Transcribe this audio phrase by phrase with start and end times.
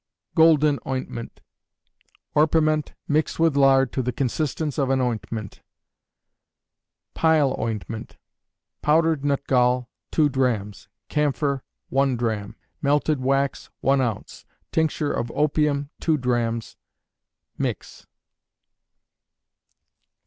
[0.33, 1.41] Golden Ointment.
[2.35, 5.61] Orpiment, mixed with lard to the consistence of an ointment.
[7.13, 8.17] Pile Ointment.
[8.81, 16.17] Powdered nutgall, two drachms; camphor, one drachm; melted wax, one ounce; tincture of opium, two
[16.17, 16.77] drachms.
[17.59, 18.07] Mix.